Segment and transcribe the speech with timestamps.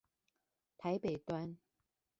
[0.79, 1.59] 台北端